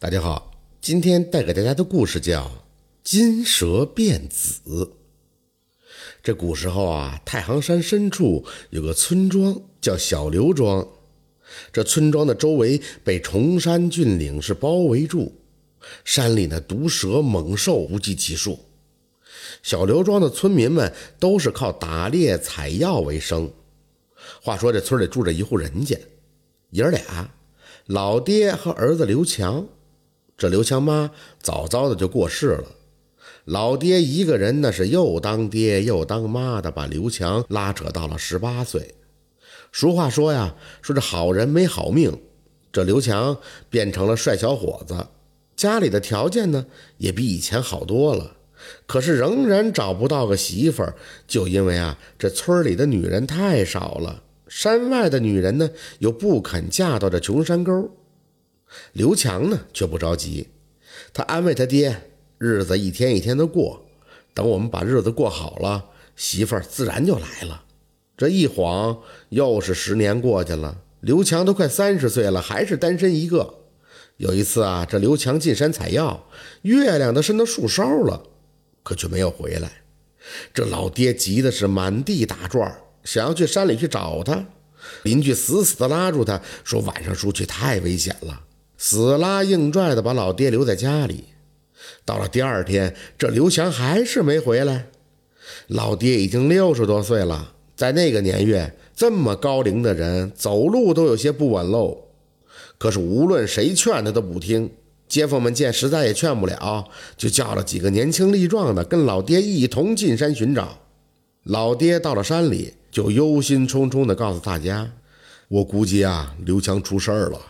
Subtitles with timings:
[0.00, 2.44] 大家好，今天带给大家的故事叫
[3.02, 4.60] 《金蛇变子》。
[6.22, 10.86] 这古时候啊，太行山深处有个村庄叫小刘庄，
[11.72, 15.32] 这村庄的周围被崇山峻岭是包围住，
[16.04, 18.56] 山里的毒蛇猛兽不计其数。
[19.64, 23.50] 小刘庄的村民们都是靠打猎采药为生。
[24.40, 25.98] 话说这村里住着一户人家，
[26.70, 27.34] 爷儿俩，
[27.86, 29.66] 老爹和儿子刘强。
[30.38, 31.10] 这刘强妈
[31.42, 32.64] 早早的就过世了，
[33.44, 38.94] 老爹一个人那是又当爹又当妈的，把刘强拉扯到了十八岁。
[39.72, 42.16] 俗话说呀，说这好人没好命，
[42.70, 43.36] 这刘强
[43.68, 45.08] 变成了帅小伙子，
[45.56, 46.66] 家里的条件呢
[46.98, 48.36] 也比以前好多了，
[48.86, 50.94] 可是仍然找不到个媳妇儿，
[51.26, 57.90] 就因为啊这村里的女人太少了，山外的女人呢又不肯嫁到这穷山沟。
[58.92, 60.48] 刘强呢，却不着急，
[61.12, 63.86] 他安慰他爹：“日子一天一天的过，
[64.34, 67.64] 等我们把日子过好了，媳妇儿自然就来了。”
[68.16, 73.54] 这一晃又是十年过去了，刘强都快三十岁了，还是单身一个。
[74.16, 76.28] 有一次啊，这刘强进山采药，
[76.62, 78.24] 月亮都升到树梢了，
[78.82, 79.82] 可却没有回来。
[80.52, 84.44] 这老爹急的是满地打转，想要去山里去找他。
[85.04, 88.42] 邻居死死地拉住他说：“晚上出去太危险了。”
[88.78, 91.24] 死拉硬拽的把老爹留在家里。
[92.04, 94.86] 到了第二天，这刘强还是没回来。
[95.66, 101.98] 老爹已经六十多岁了，在那个年月，这么高龄的人走路都有些不稳喽。
[102.78, 104.70] 可是无论谁劝他都不听。
[105.08, 110.78] 街坊们见实在也劝不了，就叫了几个年轻力壮的，跟老爹一同进山寻找。
[111.44, 114.92] 老爹到了山里，就忧心忡忡地告诉大家
[115.48, 117.40] ：“我估计啊，刘强出事儿了。”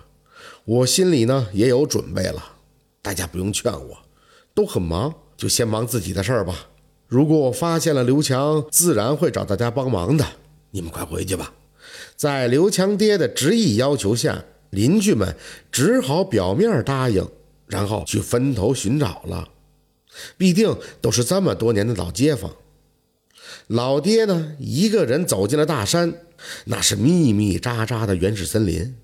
[0.69, 2.45] 我心里呢也有准备了，
[3.01, 3.97] 大家不用劝我，
[4.53, 6.69] 都很忙，就先忙自己的事儿吧。
[7.07, 10.27] 如果我发现了刘强，自然会找大家帮忙的。
[10.73, 11.55] 你们快回去吧。
[12.17, 15.35] 在刘强爹的执意要求下，邻居们
[15.73, 17.27] 只好表面答应，
[17.67, 19.49] 然后去分头寻找了。
[20.37, 22.55] 必定都是这么多年的老街坊。
[23.69, 26.13] 老爹呢，一个人走进了大山，
[26.67, 28.95] 那是密密匝匝的原始森林。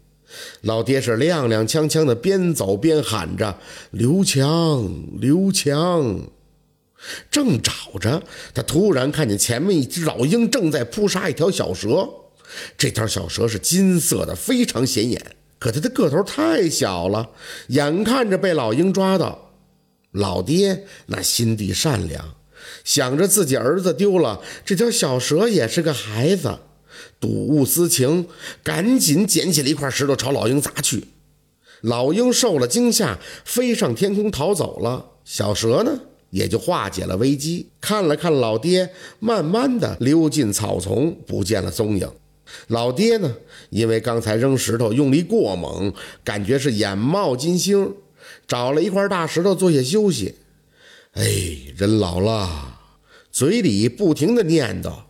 [0.63, 3.59] 老爹是踉踉跄跄的，边走边喊着
[3.93, 4.91] ：“刘强，
[5.21, 6.29] 刘强！”
[7.31, 8.23] 正找着，
[8.55, 12.09] 他突然看见前面一只老鹰正在扑杀一条小蛇。
[12.79, 17.31] 这条小蛇是金色的，非常显眼，可它的个头太小了，
[17.69, 19.51] 眼看着被老鹰抓到。
[20.13, 22.37] 老爹那心地善良，
[22.85, 26.59] 想着自己儿子丢了，这条小蛇也是个孩子。
[27.21, 28.27] 睹物思情，
[28.63, 31.09] 赶紧捡起了一块石头朝老鹰砸去。
[31.81, 35.07] 老鹰受了惊吓，飞上天空逃走了。
[35.25, 36.01] 小蛇呢，
[36.31, 42.11] 也就化解了危机，看了看老爹，慢慢的溜进草丛，不见了踪影。
[42.69, 43.35] 老爹呢，
[43.71, 47.95] 因为刚才扔石头用力过猛，感觉是眼冒金星，
[48.47, 50.35] 找了一块大石头坐下休息。
[51.13, 51.25] 哎，
[51.77, 52.81] 人老了，
[53.31, 55.04] 嘴里不停的念叨。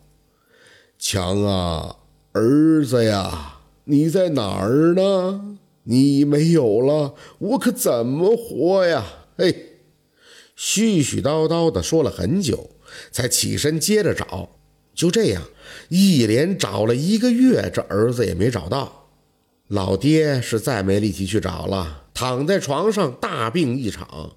[1.07, 1.97] 强啊，
[2.33, 5.59] 儿子呀，你在哪儿呢？
[5.83, 9.05] 你没有了，我可怎么活呀？
[9.37, 9.81] 嘿，
[10.57, 12.71] 絮絮叨叨的说了很久，
[13.13, 14.49] 才起身接着找。
[14.95, 15.43] 就这样，
[15.91, 19.11] 一连找了一个月，这儿子也没找到。
[19.69, 24.33] 老爹是再没力气去找了，躺在床上大病一场。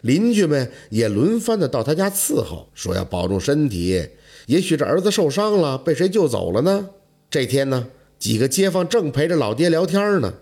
[0.00, 4.08] 邻居们也轮番的到他家伺候，说要保重身体。
[4.46, 6.88] 也许这儿子受伤了，被谁救走了呢？
[7.30, 7.86] 这天呢，
[8.18, 10.34] 几个街坊正陪着老爹聊天呢，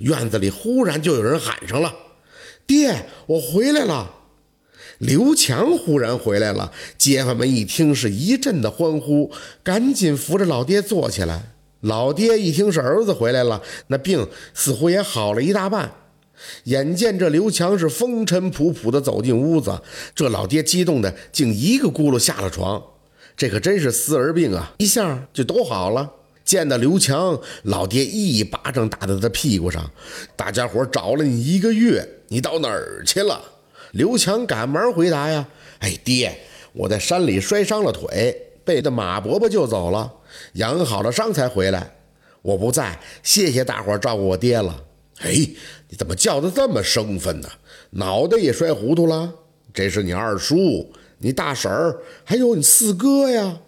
[0.00, 1.94] 院子里忽然就有人喊上了
[2.66, 4.12] ：“爹，我回来了！”
[4.98, 9.30] 刘强忽然回来了，街坊们一听是一阵的欢呼，
[9.62, 11.52] 赶紧扶着老爹坐起来。
[11.80, 15.92] 老爹一听是儿子回来了，那病似乎也好了一大半。
[16.64, 19.80] 眼见这刘强是风尘仆仆地走进屋子，
[20.14, 22.82] 这老爹激动的竟一个轱辘下了床。
[23.36, 24.72] 这可真是思儿病啊！
[24.78, 26.10] 一下就都好了。
[26.44, 29.90] 见到刘强，老爹一巴掌打在他屁股上。
[30.36, 33.42] 大家伙找了你一个月，你到哪儿去了？
[33.90, 35.46] 刘强赶忙回答呀
[35.80, 36.38] ：“哎，爹，
[36.72, 38.34] 我在山里摔伤了腿，
[38.64, 40.12] 被这马伯伯救走了，
[40.54, 41.96] 养好了伤才回来。
[42.42, 44.84] 我不在，谢谢大伙照顾我爹了。
[45.20, 45.32] 哎，
[45.88, 47.48] 你怎么叫的这么生分呢？
[47.90, 49.32] 脑袋也摔糊涂了？
[49.72, 53.60] 这是你二叔。”你大婶儿还有你四哥呀！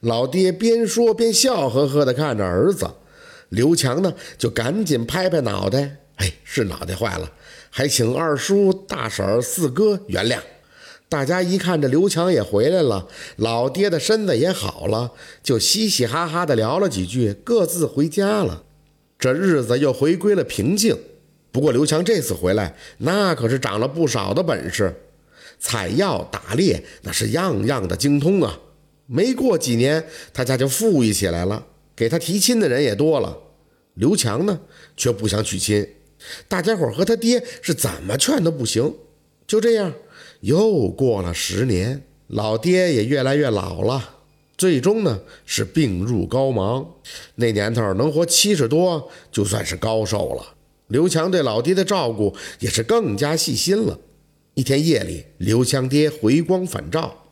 [0.00, 2.86] 老爹边说边笑呵呵地看着儿子，
[3.48, 7.32] 刘强呢就赶紧拍拍脑袋：“哎，是脑袋坏了，
[7.70, 10.38] 还请二叔、大婶儿、四哥原谅。
[11.08, 18.64] 大家一看这刘强也回来了，老爹的身子也好了，就嘻嘻哈哈的聊了几句，各自回家了。
[19.20, 20.96] 这日子又回归了平静。
[21.52, 24.92] 不过刘强这次回来，那可是长了不少的本事，
[25.58, 28.58] 采药、打猎，那是样样的精通啊。
[29.06, 33.36] 没过几年，他家就富裕起来了，给他提亲的人也多了。
[33.94, 34.60] 刘强呢，
[34.96, 35.86] 却不想娶亲，
[36.48, 38.94] 大家伙和他爹是怎么劝都不行。
[39.46, 39.92] 就这样。
[40.40, 44.19] 又过了十年，老爹也越来越老了，
[44.60, 46.86] 最终呢是病入膏肓。
[47.36, 50.54] 那年头能活七十多，就算是高寿了。
[50.88, 53.98] 刘强对老爹的照顾也是更加细心了。
[54.52, 57.24] 一天夜里，刘强爹回光返照，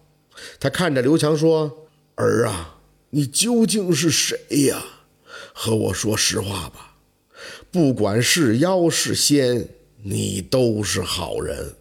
[0.58, 2.78] 他看着刘强说：“儿啊，
[3.10, 4.38] 你究竟是谁
[4.69, 4.82] 呀？
[5.52, 6.96] 和我说实话吧，
[7.70, 9.69] 不管是妖是仙，
[10.02, 11.74] 你都是好人。”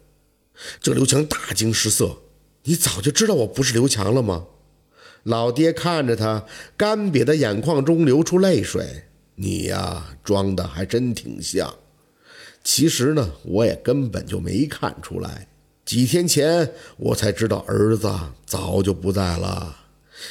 [0.82, 2.18] 这刘强大惊失色
[2.64, 4.44] ：“你早就知道我不是刘强了吗？”
[5.24, 6.44] 老爹看着他，
[6.76, 9.04] 干瘪的眼眶中流出泪水
[9.36, 11.74] ：“你呀，装的还真挺像。
[12.64, 15.48] 其实呢，我也根本就没看出来。
[15.84, 18.10] 几天前我才知道儿子
[18.44, 19.76] 早就不在了，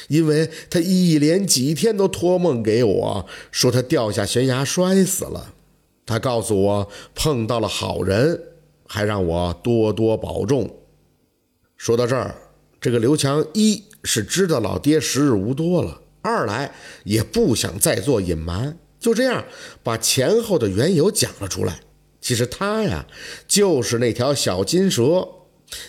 [0.08, 5.54] 因为他一连几天都托梦给我说他掉下悬崖摔死了。
[6.06, 8.42] 他告诉我碰到了好人。”
[8.90, 10.66] 还让我多多保重。
[11.76, 12.34] 说到这儿，
[12.88, 16.72] 这个刘强一是知道老爹时日无多了，二来
[17.04, 19.44] 也不想再做隐瞒，就这样
[19.82, 21.80] 把前后的缘由讲了出来。
[22.22, 23.06] 其实他呀，
[23.46, 25.28] 就是那条小金蛇，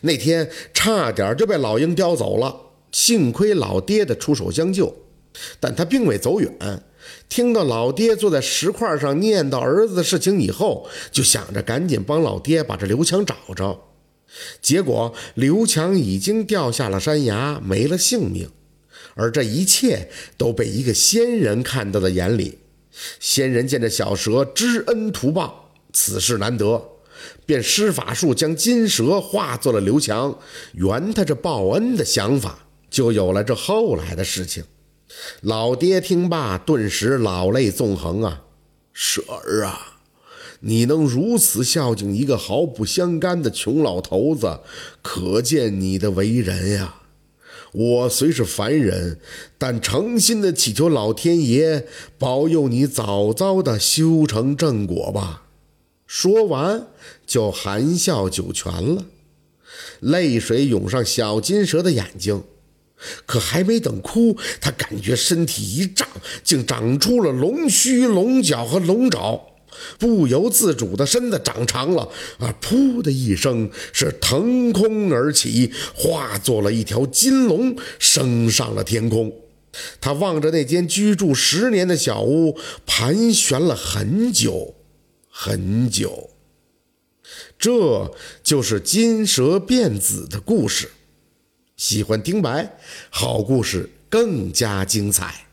[0.01, 2.53] 那天差点就被老鹰叼走了，
[2.91, 4.93] 幸亏老爹的出手相救，
[5.61, 6.83] 但他并未走远。
[7.29, 13.85] 听到老爹坐在石块上念叨儿子的事情以后，就想着赶紧帮老爹把这刘强找着。
[14.61, 18.49] 结果刘强已经掉下了山崖，没了性命。
[19.15, 22.59] 而这一切都被一个仙人看到在眼里。
[23.19, 26.81] 仙人见这小蛇知恩图报，此事难得，
[27.45, 30.37] 便施法术将金蛇化作了刘强，
[30.73, 34.63] 圆他这报恩的想法，就有了这后来的事情。
[35.41, 38.43] 老爹听罢，顿时老泪纵横啊！
[38.93, 39.88] 舍儿啊，
[40.61, 44.59] 你能如此孝敬一个毫不相干的穷老头子，
[45.01, 46.95] 可见你的为人呀！
[47.71, 49.19] 我虽是凡人，
[49.57, 51.85] 但诚心的祈求老天爷
[52.17, 55.43] 保佑你早早的修成正果吧。
[56.07, 56.87] 说完，
[57.27, 59.05] 就含笑九泉了，
[59.99, 62.43] 泪水涌上小金蛇的眼睛。
[63.25, 66.05] 可还没等哭，他感觉身体一胀，
[66.43, 69.48] 竟长出了龙须、龙角和龙爪，
[69.97, 72.09] 不由自主的身子长长了，
[72.39, 72.53] 啊！
[72.61, 79.33] 噗的一声，是腾空而起，化作了一条金龙，升上了天空。
[80.01, 84.75] 他望着那间居住十年的小屋，盘旋了很久，
[85.29, 86.31] 很久。
[87.57, 88.11] 这
[88.41, 90.89] 就是金蛇变子的故事。
[91.77, 92.77] 喜欢听白，
[93.09, 95.48] 好故事更加精彩。